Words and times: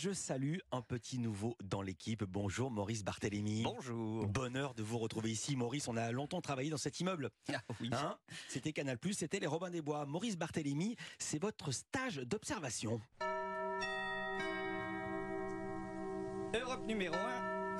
je 0.00 0.12
salue 0.14 0.56
un 0.72 0.80
petit 0.80 1.18
nouveau 1.18 1.58
dans 1.62 1.82
l'équipe. 1.82 2.24
Bonjour 2.24 2.70
Maurice 2.70 3.04
Barthélémy. 3.04 3.64
Bonjour. 3.64 4.26
Bonheur 4.28 4.72
de 4.72 4.82
vous 4.82 4.96
retrouver 4.96 5.30
ici. 5.30 5.56
Maurice, 5.56 5.88
on 5.88 5.96
a 5.98 6.10
longtemps 6.10 6.40
travaillé 6.40 6.70
dans 6.70 6.78
cet 6.78 7.00
immeuble. 7.00 7.28
Ah, 7.52 7.60
oui. 7.82 7.90
Hein 7.92 8.16
c'était 8.48 8.72
Canal+, 8.72 8.96
c'était 9.12 9.40
les 9.40 9.46
Robins 9.46 9.68
des 9.68 9.82
Bois. 9.82 10.06
Maurice 10.06 10.38
Barthélémy, 10.38 10.96
c'est 11.18 11.38
votre 11.38 11.70
stage 11.70 12.16
d'observation. 12.16 12.98
Europe 16.54 16.86
numéro 16.86 17.14
1. 17.14 17.76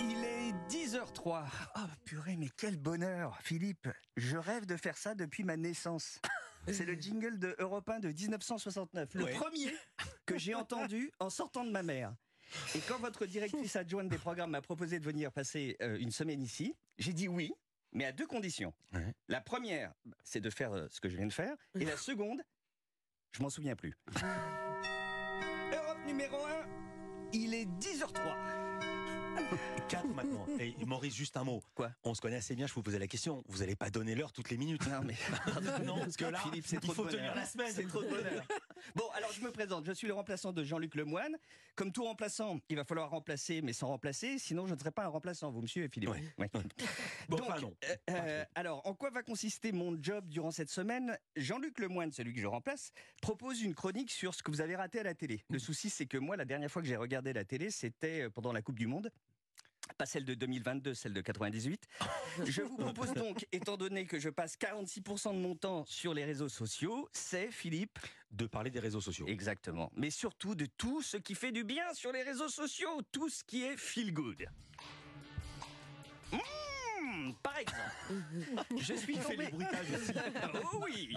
Il 0.00 0.24
est 0.24 0.52
10h03. 0.68 1.44
Ah 1.74 1.86
purée, 2.04 2.34
mais 2.36 2.48
quel 2.56 2.76
bonheur, 2.76 3.38
Philippe. 3.42 3.86
Je 4.16 4.36
rêve 4.36 4.66
de 4.66 4.76
faire 4.76 4.96
ça 4.96 5.14
depuis 5.14 5.44
ma 5.44 5.56
naissance. 5.56 6.18
C'est 6.72 6.86
le 6.86 6.94
jingle 6.94 7.38
de 7.38 7.54
Europe 7.58 7.90
1 7.90 8.00
de 8.00 8.08
1969. 8.08 9.10
Le 9.12 9.24
Ouais. 9.24 9.32
premier 9.34 9.70
que 10.34 10.40
j'ai 10.40 10.54
entendu 10.54 11.12
en 11.20 11.30
sortant 11.30 11.64
de 11.64 11.70
ma 11.70 11.82
mère. 11.82 12.12
Et 12.74 12.80
quand 12.80 12.98
votre 12.98 13.24
directrice 13.24 13.76
adjointe 13.76 14.08
des 14.08 14.18
programmes 14.18 14.50
m'a 14.50 14.62
proposé 14.62 14.98
de 14.98 15.04
venir 15.04 15.32
passer 15.32 15.76
euh, 15.80 15.96
une 15.98 16.10
semaine 16.10 16.42
ici, 16.42 16.76
j'ai 16.98 17.12
dit 17.12 17.28
oui, 17.28 17.52
mais 17.92 18.04
à 18.04 18.12
deux 18.12 18.26
conditions. 18.26 18.74
Ouais. 18.92 19.14
La 19.28 19.40
première, 19.40 19.92
c'est 20.24 20.40
de 20.40 20.50
faire 20.50 20.72
euh, 20.72 20.88
ce 20.90 21.00
que 21.00 21.08
je 21.08 21.16
viens 21.16 21.26
de 21.26 21.32
faire. 21.32 21.54
Et 21.78 21.84
la 21.84 21.96
seconde, 21.96 22.42
je 23.32 23.42
m'en 23.42 23.50
souviens 23.50 23.76
plus. 23.76 23.96
Europe 25.72 26.04
numéro 26.06 26.44
1, 26.44 26.48
il 27.32 27.54
est 27.54 27.66
10h03. 27.66 28.63
4 29.88 30.06
maintenant. 30.14 30.46
Et 30.58 30.74
Maurice, 30.86 31.14
juste 31.14 31.36
un 31.36 31.44
mot. 31.44 31.62
Quoi 31.74 31.90
On 32.04 32.14
se 32.14 32.20
connaît 32.20 32.36
assez 32.36 32.54
bien, 32.54 32.66
je 32.66 32.72
vous 32.72 32.82
posais 32.82 32.98
la 32.98 33.06
question. 33.06 33.44
Vous 33.48 33.58
n'allez 33.58 33.76
pas 33.76 33.90
donner 33.90 34.14
l'heure 34.14 34.32
toutes 34.32 34.50
les 34.50 34.56
minutes. 34.56 34.86
Non 34.86 35.02
mais 35.04 35.14
non, 35.84 35.98
parce 35.98 36.16
que 36.16 36.24
là, 36.24 36.38
Philippe, 36.38 36.66
c'est 36.66 36.76
il 36.76 36.80
trop 36.80 36.92
faut 36.92 37.04
de 37.04 37.10
tenir 37.10 37.34
la 37.34 37.44
semaine. 37.44 37.70
C'est 37.72 37.86
trop 37.86 38.02
de 38.02 38.08
bonheur. 38.08 38.44
Bon, 38.94 39.04
alors 39.14 39.32
je 39.32 39.40
me 39.42 39.50
présente. 39.50 39.84
Je 39.86 39.92
suis 39.92 40.06
le 40.06 40.14
remplaçant 40.14 40.52
de 40.52 40.64
Jean-Luc 40.64 40.94
Lemoine. 40.94 41.36
Comme 41.74 41.92
tout 41.92 42.04
remplaçant, 42.04 42.58
il 42.68 42.76
va 42.76 42.84
falloir 42.84 43.10
remplacer, 43.10 43.60
mais 43.62 43.72
sans 43.72 43.88
remplacer, 43.88 44.38
sinon 44.38 44.66
je 44.66 44.74
ne 44.74 44.78
serai 44.78 44.90
pas 44.90 45.04
un 45.04 45.08
remplaçant. 45.08 45.50
Vous 45.50 45.60
me 45.60 45.66
suivez, 45.66 45.88
Philippe 45.88 46.10
Ouais. 46.10 46.22
Ouais. 46.38 46.50
Bon, 47.28 47.36
Donc, 47.36 47.48
enfin, 47.50 47.60
non. 47.60 47.74
euh, 47.84 47.96
euh, 48.10 48.44
alors, 48.54 48.86
en 48.86 48.94
quoi 48.94 49.10
va 49.10 49.22
consister 49.22 49.72
mon 49.72 49.96
job 50.00 50.28
durant 50.28 50.50
cette 50.50 50.70
semaine? 50.70 51.18
Jean-Luc 51.36 51.78
Lemoine, 51.80 52.12
celui 52.12 52.32
que 52.32 52.40
je 52.40 52.46
remplace, 52.46 52.92
propose 53.20 53.60
une 53.62 53.74
chronique 53.74 54.10
sur 54.10 54.34
ce 54.34 54.42
que 54.42 54.50
vous 54.50 54.60
avez 54.60 54.76
raté 54.76 55.00
à 55.00 55.02
la 55.02 55.14
télé. 55.14 55.44
Le 55.50 55.58
souci, 55.58 55.90
c'est 55.90 56.06
que 56.06 56.16
moi, 56.18 56.36
la 56.36 56.44
dernière 56.44 56.70
fois 56.70 56.80
que 56.80 56.88
j'ai 56.88 56.96
regardé 56.96 57.32
la 57.32 57.44
télé, 57.44 57.70
c'était 57.70 58.22
euh, 58.22 58.30
pendant 58.30 58.52
la 58.52 58.62
Coupe 58.62 58.78
du 58.78 58.86
Monde. 58.86 59.10
Pas 59.98 60.06
celle 60.06 60.24
de 60.24 60.34
2022, 60.34 60.94
celle 60.94 61.12
de 61.12 61.20
98. 61.20 61.86
Je 62.46 62.62
vous 62.62 62.76
propose 62.76 63.12
donc, 63.12 63.46
étant 63.52 63.76
donné 63.76 64.06
que 64.06 64.18
je 64.18 64.28
passe 64.28 64.56
46% 64.56 65.34
de 65.34 65.38
mon 65.38 65.54
temps 65.54 65.84
sur 65.86 66.14
les 66.14 66.24
réseaux 66.24 66.48
sociaux, 66.48 67.08
c'est 67.12 67.50
Philippe. 67.50 67.98
De 68.32 68.46
parler 68.46 68.70
des 68.70 68.80
réseaux 68.80 69.00
sociaux. 69.00 69.26
Exactement. 69.28 69.92
Mais 69.94 70.10
surtout 70.10 70.54
de 70.54 70.66
tout 70.66 71.02
ce 71.02 71.16
qui 71.16 71.34
fait 71.34 71.52
du 71.52 71.62
bien 71.62 71.94
sur 71.94 72.10
les 72.10 72.22
réseaux 72.22 72.48
sociaux, 72.48 73.02
tout 73.12 73.28
ce 73.28 73.44
qui 73.44 73.62
est 73.62 73.76
feel 73.76 74.12
good. 74.12 74.46
Mmh, 76.32 77.32
par 77.42 77.56
exemple, 77.58 78.66
je 78.76 78.94
suis 78.94 79.18
tombé. 79.18 79.50
Oh 80.72 80.80
oui 80.84 81.14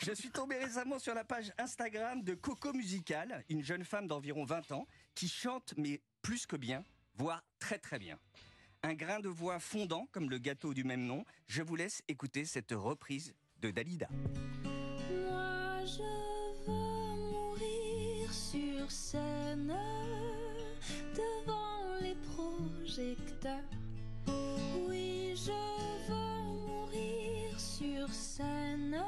Je 0.00 0.12
suis 0.12 0.30
tombé 0.30 0.56
récemment 0.56 0.98
sur 0.98 1.14
la 1.14 1.24
page 1.24 1.52
Instagram 1.58 2.22
de 2.22 2.34
Coco 2.34 2.72
Musical, 2.72 3.44
une 3.48 3.64
jeune 3.64 3.84
femme 3.84 4.06
d'environ 4.06 4.44
20 4.44 4.72
ans 4.72 4.86
qui 5.14 5.28
chante 5.28 5.74
mais 5.76 6.00
plus 6.20 6.46
que 6.46 6.56
bien, 6.56 6.84
voire 7.14 7.42
très 7.58 7.78
très 7.78 7.98
bien. 7.98 8.18
Un 8.82 8.94
grain 8.94 9.20
de 9.20 9.28
voix 9.28 9.58
fondant 9.60 10.06
comme 10.12 10.28
le 10.28 10.38
gâteau 10.38 10.74
du 10.74 10.84
même 10.84 11.06
nom. 11.06 11.24
Je 11.46 11.62
vous 11.62 11.76
laisse 11.76 12.02
écouter 12.08 12.44
cette 12.44 12.72
reprise 12.72 13.34
de 13.60 13.70
Dalida. 13.70 14.08
Moi 14.10 15.84
je 15.84 16.02
veux 16.66 17.30
mourir 17.30 18.32
sur 18.32 18.90
scène 18.90 19.76
devant 21.14 21.94
les 22.00 22.16
projecteurs. 22.34 23.70
Oui, 24.88 25.34
je 25.36 25.52
veux 26.08 26.42
mourir 26.66 27.60
sur 27.60 28.12
scène, 28.12 29.00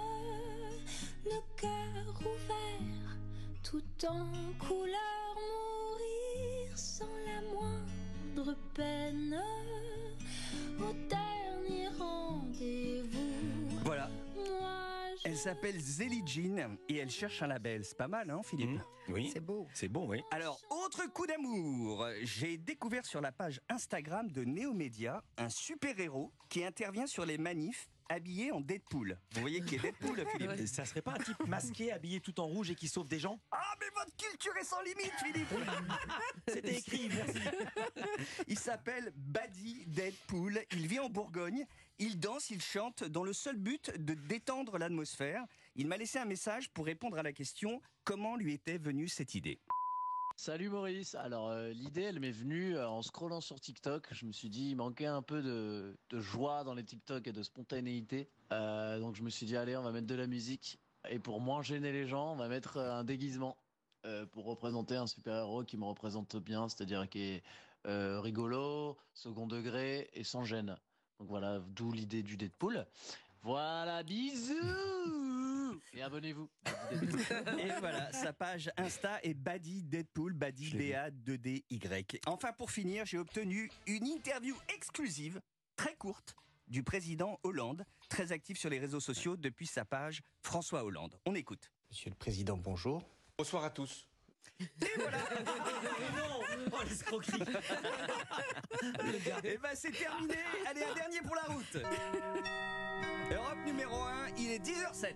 le 1.25 1.41
cœur 1.57 2.21
ouvert, 2.21 3.17
tout 3.63 4.07
en 4.07 4.31
couleur, 4.59 5.35
mourir 5.35 6.79
sans 6.79 7.17
la 7.27 7.43
moindre 7.53 7.74
peine. 8.75 9.41
Au 10.81 10.93
dernier 11.09 11.89
rendez-vous, 11.99 13.79
Voilà, 13.85 14.11
moi 14.35 15.15
je 15.23 15.29
elle 15.29 15.37
s'appelle 15.37 15.79
Zélie 15.81 16.23
Jean 16.27 16.77
et 16.89 16.97
elle 16.97 17.11
cherche 17.11 17.43
un 17.43 17.47
label. 17.47 17.85
C'est 17.85 17.97
pas 17.97 18.09
mal, 18.09 18.31
hein, 18.31 18.41
Philippe 18.43 18.71
Mmh. 18.71 18.81
Oui. 19.09 19.31
C'est 19.33 19.41
beau. 19.41 19.69
C'est 19.75 19.89
bon, 19.89 20.09
oui. 20.09 20.23
Alors, 20.31 20.59
autre 20.71 21.07
coup 21.13 21.27
d'amour, 21.27 22.07
j'ai 22.23 22.57
découvert 22.57 23.05
sur 23.05 23.21
la 23.21 23.33
page 23.33 23.61
Instagram 23.69 24.31
de 24.31 24.45
Néomédia 24.45 25.23
un 25.37 25.51
super-héros 25.51 26.33
qui 26.49 26.65
intervient 26.65 27.07
sur 27.07 27.27
les 27.27 27.37
manifs 27.37 27.91
habillé 28.09 28.53
en 28.53 28.61
Deadpool. 28.61 29.19
Vous 29.33 29.41
voyez 29.41 29.61
qui 29.63 29.77
est 29.77 29.79
Deadpool, 29.79 30.25
Philippe 30.33 30.67
Ça 30.67 30.85
serait 30.85 31.03
pas 31.03 31.13
un 31.13 31.23
type 31.23 31.47
masqué, 31.47 31.93
habillé 31.93 32.21
tout 32.21 32.39
en 32.41 32.47
rouge 32.47 32.71
et 32.71 32.75
qui 32.75 32.89
sauve 32.89 33.09
des 33.09 33.19
gens? 33.19 33.41
Ah, 33.51 33.75
mais 33.81 33.87
votre 33.95 34.17
culture 34.17 34.57
est 34.57 34.65
sans 34.65 34.81
limite, 34.83 35.13
Philippe 35.23 35.49
C'était 36.49 36.79
écrit, 36.79 37.09
merci. 37.09 37.41
Il 38.49 38.59
s'appelle 38.59 39.13
Buddy 39.17 39.85
Deadpool, 39.87 40.61
il 40.73 40.87
vit 40.87 40.99
en 40.99 41.09
Bourgogne, 41.09 41.67
il 41.99 42.19
danse, 42.19 42.51
il 42.51 42.61
chante 42.61 43.05
dans 43.05 43.25
le 43.25 43.33
seul 43.33 43.57
but 43.57 43.91
de 43.97 44.15
détendre 44.15 44.79
l'atmosphère. 44.79 45.45
Il 45.77 45.87
m'a 45.87 45.97
laissé 45.97 46.19
un 46.19 46.25
message 46.25 46.71
pour 46.71 46.87
répondre 46.87 47.19
à 47.19 47.23
la 47.23 47.33
question 47.33 47.81
comment 48.05 48.37
lui 48.37 48.53
était 48.55 48.79
venue 48.79 49.09
cette 49.09 49.35
idée? 49.35 49.61
Salut 50.37 50.69
Maurice. 50.69 51.15
Alors 51.15 51.49
euh, 51.49 51.71
l'idée, 51.71 52.03
elle 52.03 52.19
m'est 52.19 52.33
venue 52.33 52.77
euh, 52.77 52.89
en 52.89 53.03
scrollant 53.03 53.41
sur 53.41 53.61
TikTok. 53.61 54.09
Je 54.11 54.27
me 54.27 54.33
suis 54.33 54.51
dit, 54.51 54.71
il 54.71 54.75
manquait 54.77 55.07
un 55.07 55.23
peu 55.23 55.43
de, 55.43 55.97
joie 56.21 56.65
dans 56.65 56.75
les 56.75 56.83
TikTok 56.83 57.27
et 57.29 57.33
de 57.33 57.43
spontanéité. 57.43 58.29
Euh, 58.53 58.99
donc 58.99 59.15
je 59.15 59.23
me 59.23 59.31
suis 59.31 59.47
dit, 59.47 59.57
allez, 59.57 59.77
on 59.77 59.83
va 59.83 59.93
mettre 59.93 60.09
de 60.09 60.15
la 60.15 60.27
musique. 60.27 60.81
Et 61.09 61.21
pour 61.21 61.41
moins 61.41 61.63
gêner 61.63 61.93
les 61.93 62.07
gens, 62.07 62.33
on 62.33 62.37
va 62.37 62.49
mettre 62.49 62.79
un 62.79 63.05
déguisement 63.05 63.57
pour 64.33 64.45
représenter 64.45 64.97
un 64.97 65.07
super-héros 65.07 65.65
qui 65.65 65.79
me 65.79 65.85
représente 65.85 66.37
bien, 66.37 66.69
c'est-à-dire 66.69 67.09
qui 67.09 67.23
est 67.23 67.43
rigolo, 67.85 68.99
second 69.15 69.47
degré 69.47 70.11
et 70.13 70.25
sans 70.25 70.45
gêne. 70.45 70.77
Donc 71.19 71.29
voilà, 71.29 71.61
d'où 71.69 71.93
l'idée 71.93 72.23
du 72.23 72.37
Deadpool. 72.37 72.87
Voilà, 73.43 74.03
bisous 74.03 75.34
Et 75.97 76.03
abonnez-vous. 76.03 76.51
Et 77.59 77.69
voilà, 77.79 78.13
sa 78.13 78.33
page 78.33 78.71
Insta 78.77 79.21
est 79.23 79.35
Buddy 79.35 79.85
Deadpool, 79.85 80.33
vu. 80.33 80.77
B-A-2-D-Y. 80.77 82.21
Enfin, 82.27 82.53
pour 82.53 82.71
finir, 82.71 83.07
j'ai 83.07 83.19
obtenu 83.19 83.71
une 83.87 84.07
interview 84.07 84.57
exclusive, 84.75 85.41
très 85.77 85.95
courte, 85.95 86.35
du 86.67 86.83
président 86.83 87.39
Hollande, 87.43 87.85
très 88.09 88.33
actif 88.33 88.59
sur 88.59 88.71
les 88.71 88.79
réseaux 88.79 89.01
sociaux 89.01 89.37
depuis 89.37 89.67
sa 89.67 89.85
page 89.85 90.23
François 90.43 90.85
Hollande. 90.85 91.19
On 91.27 91.35
écoute. 91.35 91.71
Monsieur 91.91 92.11
le 92.11 92.17
Président, 92.17 92.57
bonjour. 92.57 93.07
Bonsoir 93.39 93.65
à 93.65 93.71
tous. 93.71 94.09
non 94.61 94.67
Oh, 96.73 96.79
l'escroquerie 96.89 97.43
Et 99.45 99.59
ben 99.59 99.69
c'est 99.75 99.93
terminé. 99.93 100.35
Allez, 100.67 100.83
un 100.83 100.95
dernier 100.95 101.21
pour 101.21 101.37
la 101.37 101.43
route. 101.43 101.77
Europe 103.31 103.59
numéro 103.67 104.03
1, 104.03 104.29
il 104.39 104.51
est 104.53 104.59
10h07. 104.65 105.13